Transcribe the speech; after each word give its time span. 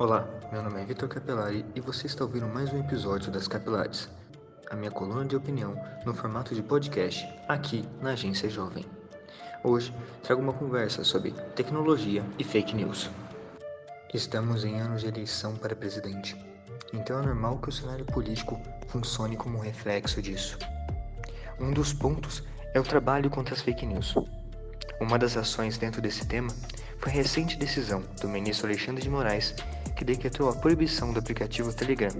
Olá, 0.00 0.26
meu 0.50 0.62
nome 0.62 0.80
é 0.80 0.84
Vitor 0.86 1.10
Capelari 1.10 1.62
e 1.74 1.80
você 1.82 2.06
está 2.06 2.24
ouvindo 2.24 2.46
mais 2.46 2.72
um 2.72 2.80
episódio 2.80 3.30
das 3.30 3.46
Capilares, 3.46 4.08
a 4.70 4.74
minha 4.74 4.90
coluna 4.90 5.26
de 5.26 5.36
opinião 5.36 5.74
no 6.06 6.14
formato 6.14 6.54
de 6.54 6.62
podcast 6.62 7.28
aqui 7.46 7.86
na 8.00 8.12
Agência 8.12 8.48
Jovem. 8.48 8.86
Hoje 9.62 9.94
trago 10.22 10.40
uma 10.40 10.54
conversa 10.54 11.04
sobre 11.04 11.32
tecnologia 11.54 12.24
e 12.38 12.44
fake 12.44 12.74
news. 12.74 13.10
Estamos 14.14 14.64
em 14.64 14.80
anos 14.80 15.02
de 15.02 15.08
eleição 15.08 15.54
para 15.54 15.76
presidente, 15.76 16.34
então 16.94 17.18
é 17.18 17.22
normal 17.22 17.58
que 17.58 17.68
o 17.68 17.72
cenário 17.72 18.06
político 18.06 18.58
funcione 18.88 19.36
como 19.36 19.58
um 19.58 19.60
reflexo 19.60 20.22
disso. 20.22 20.56
Um 21.60 21.74
dos 21.74 21.92
pontos 21.92 22.42
é 22.72 22.80
o 22.80 22.84
trabalho 22.84 23.28
contra 23.28 23.54
as 23.54 23.60
fake 23.60 23.84
news. 23.84 24.14
Uma 24.98 25.18
das 25.18 25.36
ações 25.36 25.76
dentro 25.76 26.00
desse 26.00 26.26
tema 26.26 26.48
foi 26.98 27.12
a 27.12 27.16
recente 27.16 27.58
decisão 27.58 28.02
do 28.18 28.28
ministro 28.30 28.66
Alexandre 28.66 29.02
de 29.02 29.10
Moraes 29.10 29.54
que 29.90 30.04
decretou 30.04 30.48
a 30.48 30.54
proibição 30.54 31.12
do 31.12 31.18
aplicativo 31.18 31.72
Telegram, 31.72 32.12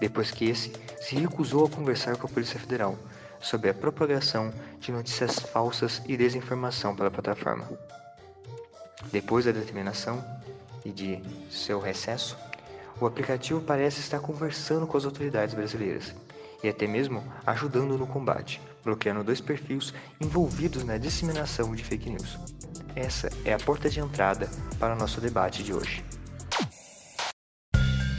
depois 0.00 0.30
que 0.30 0.46
esse 0.46 0.72
se 1.00 1.16
recusou 1.16 1.66
a 1.66 1.70
conversar 1.70 2.16
com 2.16 2.26
a 2.26 2.30
Polícia 2.30 2.58
Federal 2.58 2.96
sobre 3.40 3.70
a 3.70 3.74
propagação 3.74 4.52
de 4.78 4.92
notícias 4.92 5.38
falsas 5.38 6.02
e 6.06 6.16
desinformação 6.16 6.94
pela 6.94 7.10
plataforma. 7.10 7.68
Depois 9.10 9.44
da 9.44 9.52
determinação 9.52 10.22
e 10.84 10.90
de 10.90 11.22
seu 11.50 11.80
recesso, 11.80 12.36
o 13.00 13.06
aplicativo 13.06 13.60
parece 13.60 14.00
estar 14.00 14.20
conversando 14.20 14.86
com 14.86 14.96
as 14.96 15.04
autoridades 15.04 15.54
brasileiras 15.54 16.14
e 16.62 16.68
até 16.68 16.86
mesmo 16.86 17.24
ajudando 17.46 17.96
no 17.96 18.06
combate, 18.06 18.60
bloqueando 18.84 19.24
dois 19.24 19.40
perfis 19.40 19.94
envolvidos 20.20 20.84
na 20.84 20.98
disseminação 20.98 21.74
de 21.74 21.82
fake 21.82 22.10
news. 22.10 22.38
Essa 22.94 23.30
é 23.44 23.54
a 23.54 23.58
porta 23.58 23.88
de 23.88 24.00
entrada 24.00 24.50
para 24.78 24.94
o 24.94 24.98
nosso 24.98 25.20
debate 25.20 25.62
de 25.62 25.72
hoje. 25.72 26.04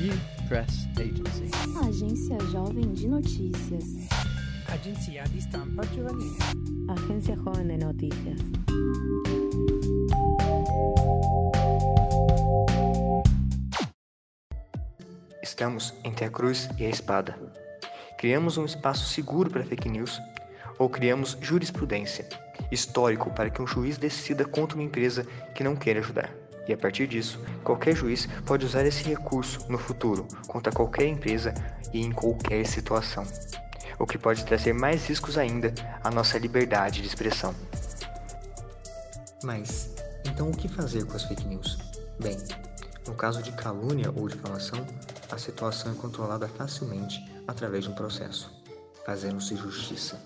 Youth 0.00 0.48
Press 0.48 0.88
Agency. 0.98 1.50
Agência 1.86 2.38
Jovem 2.50 2.90
de 2.94 3.06
Notícias. 3.06 3.84
Agenzia 4.66 5.24
di 5.24 5.42
stampa 5.42 5.82
giovanile. 5.88 6.38
Agencia 6.88 7.36
Joven 7.36 7.68
de 7.68 7.84
Noticias. 7.84 8.40
Estamos 15.42 15.92
entre 16.02 16.24
a 16.24 16.30
cruz 16.30 16.70
e 16.78 16.86
a 16.86 16.88
espada. 16.88 17.38
Criamos 18.16 18.56
um 18.56 18.64
espaço 18.64 19.04
seguro 19.04 19.50
para 19.50 19.64
fake 19.64 19.90
news 19.90 20.18
ou 20.78 20.88
criamos 20.88 21.36
jurisprudência, 21.42 22.26
histórico 22.72 23.30
para 23.32 23.50
que 23.50 23.60
um 23.60 23.66
juiz 23.66 23.98
decida 23.98 24.46
contra 24.46 24.78
uma 24.78 24.84
empresa 24.84 25.26
que 25.54 25.62
não 25.62 25.76
quer 25.76 25.98
ajudar. 25.98 26.39
E 26.68 26.72
a 26.72 26.76
partir 26.76 27.06
disso, 27.06 27.40
qualquer 27.64 27.96
juiz 27.96 28.28
pode 28.44 28.64
usar 28.64 28.84
esse 28.86 29.02
recurso 29.02 29.64
no 29.68 29.78
futuro 29.78 30.26
contra 30.46 30.72
qualquer 30.72 31.06
empresa 31.06 31.54
e 31.92 32.00
em 32.00 32.12
qualquer 32.12 32.66
situação, 32.66 33.26
o 33.98 34.06
que 34.06 34.18
pode 34.18 34.44
trazer 34.44 34.72
mais 34.72 35.06
riscos 35.06 35.36
ainda 35.36 35.72
à 36.02 36.10
nossa 36.10 36.38
liberdade 36.38 37.02
de 37.02 37.08
expressão. 37.08 37.54
Mas, 39.42 39.90
então 40.24 40.50
o 40.50 40.56
que 40.56 40.68
fazer 40.68 41.04
com 41.06 41.16
as 41.16 41.24
fake 41.24 41.46
news? 41.46 41.78
Bem, 42.20 42.36
no 43.06 43.14
caso 43.14 43.42
de 43.42 43.52
calúnia 43.52 44.12
ou 44.14 44.28
difamação, 44.28 44.86
a 45.30 45.38
situação 45.38 45.92
é 45.92 45.94
controlada 45.94 46.46
facilmente 46.46 47.24
através 47.48 47.84
de 47.84 47.90
um 47.90 47.94
processo, 47.94 48.52
fazendo-se 49.04 49.56
justiça. 49.56 50.20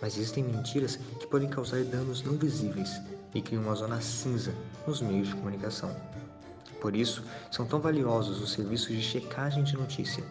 Mas 0.00 0.16
existem 0.16 0.44
mentiras 0.44 0.96
que 1.18 1.26
podem 1.26 1.48
causar 1.48 1.82
danos 1.84 2.22
não 2.22 2.34
visíveis 2.34 3.00
e 3.36 3.42
criam 3.42 3.62
uma 3.62 3.74
zona 3.74 4.00
cinza 4.00 4.54
nos 4.86 5.00
meios 5.00 5.28
de 5.28 5.34
comunicação. 5.34 5.94
Por 6.80 6.94
isso, 6.94 7.22
são 7.50 7.66
tão 7.66 7.80
valiosos 7.80 8.40
os 8.40 8.52
serviços 8.52 8.88
de 8.88 9.02
checagem 9.02 9.64
de 9.64 9.76
notícia. 9.76 10.24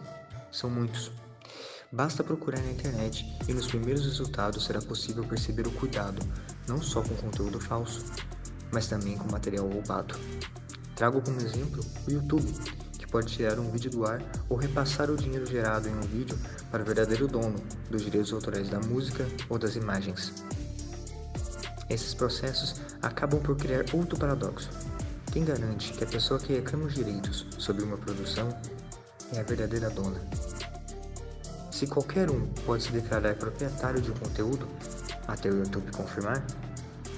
São 0.50 0.70
muitos. 0.70 1.10
Basta 1.92 2.24
procurar 2.24 2.60
na 2.60 2.70
internet 2.70 3.26
e 3.48 3.52
nos 3.52 3.66
primeiros 3.66 4.04
resultados 4.04 4.64
será 4.64 4.80
possível 4.80 5.24
perceber 5.24 5.66
o 5.66 5.72
cuidado, 5.72 6.20
não 6.66 6.82
só 6.82 7.00
com 7.02 7.14
conteúdo 7.14 7.60
falso, 7.60 8.04
mas 8.72 8.86
também 8.86 9.16
com 9.16 9.30
material 9.30 9.68
roubado. 9.68 10.18
Trago 10.94 11.20
como 11.20 11.40
exemplo 11.40 11.84
o 12.08 12.10
YouTube, 12.10 12.52
que 12.98 13.06
pode 13.06 13.32
tirar 13.32 13.58
um 13.58 13.70
vídeo 13.70 13.90
do 13.90 14.04
ar 14.04 14.20
ou 14.48 14.56
repassar 14.56 15.10
o 15.10 15.16
dinheiro 15.16 15.46
gerado 15.46 15.88
em 15.88 15.94
um 15.94 16.00
vídeo 16.00 16.36
para 16.70 16.82
o 16.82 16.86
verdadeiro 16.86 17.28
dono 17.28 17.56
dos 17.90 18.02
direitos 18.02 18.32
autorais 18.32 18.68
da 18.68 18.80
música 18.80 19.26
ou 19.48 19.58
das 19.58 19.76
imagens. 19.76 20.32
Esses 21.88 22.14
processos 22.14 22.80
acabam 23.00 23.40
por 23.40 23.56
criar 23.56 23.84
outro 23.92 24.18
paradoxo. 24.18 24.68
Quem 25.32 25.44
garante 25.44 25.92
que 25.92 26.02
a 26.02 26.06
pessoa 26.06 26.40
que 26.40 26.52
reclama 26.52 26.86
os 26.86 26.94
direitos 26.94 27.46
sobre 27.58 27.84
uma 27.84 27.96
produção 27.96 28.48
é 29.32 29.40
a 29.40 29.42
verdadeira 29.42 29.90
dona? 29.90 30.20
Se 31.70 31.86
qualquer 31.86 32.30
um 32.30 32.46
pode 32.64 32.84
se 32.84 32.92
declarar 32.92 33.34
proprietário 33.36 34.00
de 34.00 34.10
um 34.10 34.14
conteúdo, 34.14 34.66
até 35.28 35.50
o 35.50 35.58
YouTube 35.58 35.92
confirmar, 35.92 36.44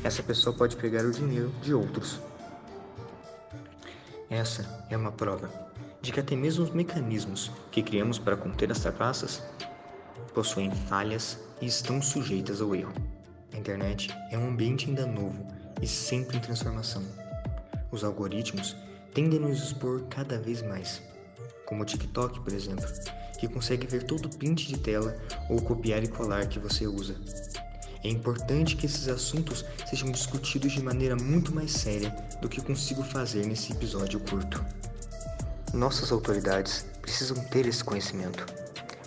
essa 0.03 0.23
pessoa 0.23 0.55
pode 0.55 0.77
pegar 0.77 1.05
o 1.05 1.13
dinheiro 1.13 1.51
de 1.63 1.73
outros. 1.73 2.21
Essa 4.29 4.85
é 4.91 4.97
uma 4.97 5.13
prova 5.13 5.49
de 6.03 6.13
que 6.13 6.21
até 6.21 6.37
mesmo 6.37 6.65
os 6.65 6.71
mecanismos 6.71 7.51
que 7.71 7.83
criamos 7.83 8.19
para 8.19 8.37
conter 8.37 8.71
as 8.71 8.81
trapaças 8.81 9.43
possuem 10.35 10.71
falhas 10.71 11.39
e 11.61 11.67
estão 11.67 12.01
sujeitas 12.03 12.61
ao 12.61 12.75
erro. 12.75 12.93
A 13.59 13.61
internet 13.61 14.09
é 14.31 14.39
um 14.39 14.51
ambiente 14.51 14.89
ainda 14.89 15.05
novo 15.05 15.45
e 15.83 15.87
sempre 15.87 16.37
em 16.37 16.41
transformação. 16.41 17.03
Os 17.91 18.05
algoritmos 18.05 18.77
tendem 19.13 19.41
a 19.41 19.49
nos 19.49 19.61
expor 19.61 20.03
cada 20.09 20.39
vez 20.39 20.63
mais, 20.63 21.03
como 21.67 21.83
o 21.83 21.85
TikTok, 21.85 22.39
por 22.39 22.53
exemplo, 22.53 22.87
que 23.37 23.49
consegue 23.49 23.85
ver 23.85 24.05
todo 24.05 24.27
o 24.27 24.37
print 24.37 24.69
de 24.69 24.79
tela 24.79 25.17
ou 25.51 25.61
copiar 25.61 26.05
e 26.05 26.07
colar 26.07 26.47
que 26.47 26.61
você 26.61 26.87
usa. 26.87 27.17
É 28.05 28.09
importante 28.09 28.77
que 28.77 28.87
esses 28.87 29.09
assuntos 29.09 29.65
sejam 29.91 30.13
discutidos 30.13 30.71
de 30.71 30.81
maneira 30.81 31.17
muito 31.17 31.53
mais 31.53 31.73
séria 31.73 32.11
do 32.41 32.49
que 32.49 32.63
consigo 32.63 33.03
fazer 33.03 33.45
nesse 33.45 33.73
episódio 33.73 34.21
curto. 34.21 34.65
Nossas 35.75 36.13
autoridades 36.13 36.87
precisam 37.03 37.37
ter 37.47 37.67
esse 37.67 37.83
conhecimento, 37.83 38.47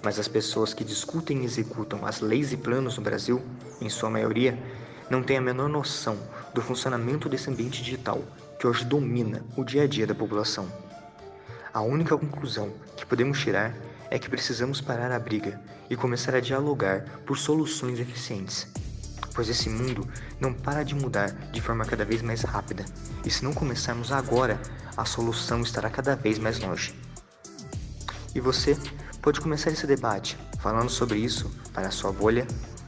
mas 0.04 0.20
as 0.20 0.28
pessoas 0.28 0.74
que 0.74 0.84
discutem 0.84 1.42
e 1.42 1.46
executam 1.46 2.06
as 2.06 2.22
leis 2.22 2.52
e 2.52 2.58
planos 2.58 2.98
no 2.98 3.04
Brasil, 3.04 3.42
em 3.80 3.90
sua 3.90 4.10
maioria, 4.10 4.58
não 5.10 5.22
têm 5.22 5.38
a 5.38 5.42
menor 5.42 5.70
noção 5.70 6.18
do 6.54 6.62
funcionamento 6.62 7.28
desse 7.28 7.50
ambiente 7.50 7.84
digital 7.84 8.24
que 8.60 8.66
hoje 8.66 8.86
domina 8.86 9.44
o 9.56 9.64
dia 9.64 9.84
a 9.84 9.88
dia 9.88 10.08
da 10.08 10.16
população. 10.16 10.68
A 11.74 11.82
única 11.82 12.18
conclusão 12.18 12.72
que 12.96 13.06
podemos 13.06 13.40
tirar 13.40 13.74
é 14.10 14.20
que 14.20 14.30
precisamos 14.30 14.82
parar 14.82 15.12
a 15.12 15.20
briga 15.20 15.60
e 15.90 15.96
começar 15.96 16.36
a 16.36 16.40
dialogar 16.40 17.04
por 17.26 17.38
soluções 17.38 18.00
eficientes. 18.00 18.68
Pois 19.34 19.48
esse 19.48 19.70
mundo 19.70 20.08
não 20.40 20.54
para 20.54 20.84
de 20.84 20.94
mudar 20.94 21.32
de 21.52 21.62
forma 21.62 21.86
cada 21.86 22.04
vez 22.04 22.22
mais 22.22 22.42
rápida, 22.42 22.84
e 23.26 23.32
se 23.32 23.44
não 23.44 23.54
começarmos 23.54 24.12
agora, 24.12 24.60
a 24.98 25.06
solução 25.06 25.62
estará 25.62 25.90
cada 25.90 26.16
vez 26.16 26.38
mais 26.38 26.60
longe. 26.60 26.94
E 28.36 28.40
você 28.40 28.78
pode 29.22 29.40
começar 29.40 29.70
esse 29.70 29.86
debate 29.86 30.38
falando 30.60 30.90
sobre 30.90 31.20
isso 31.20 31.52
para 31.74 31.92
sua 31.92 32.12
bolha 32.12 32.48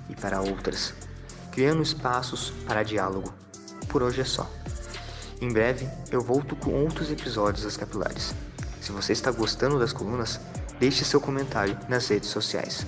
e 0.10 0.16
para 0.16 0.42
outras, 0.42 0.94
criando 1.52 1.82
espaços 1.82 2.52
para 2.68 2.84
diálogo. 2.84 3.34
Por 3.88 4.02
hoje 4.02 4.22
é 4.22 4.26
só. 4.26 4.50
Em 5.40 5.52
breve 5.52 5.88
eu 6.12 6.22
volto 6.22 6.56
com 6.56 6.72
outros 6.72 7.12
episódios 7.12 7.64
das 7.64 7.78
Capilares. 7.78 8.34
Se 8.82 8.92
você 8.92 9.14
está 9.14 9.32
gostando 9.32 9.80
das 9.80 9.94
colunas, 9.94 10.40
deixe 10.80 11.06
seu 11.06 11.22
comentário 11.22 11.78
nas 11.88 12.08
redes 12.08 12.30
sociais. 12.30 12.86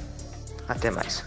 Até 0.68 0.90
mais. 0.90 1.24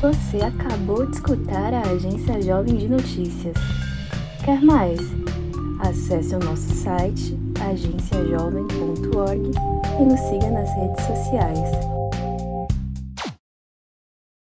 Você 0.00 0.38
acabou 0.42 1.04
de 1.06 1.16
escutar 1.16 1.74
a 1.74 1.80
Agência 1.80 2.40
Jovem 2.40 2.76
de 2.76 2.88
Notícias. 2.88 3.56
Quer 4.44 4.62
mais? 4.62 5.00
Acesse 5.80 6.34
o 6.34 6.38
nosso 6.38 6.74
site 6.74 7.36
agenciajovem.org 7.60 9.50
e 10.00 10.04
nos 10.04 10.20
siga 10.20 10.50
nas 10.50 10.72
redes 10.74 11.04
sociais. 11.04 12.05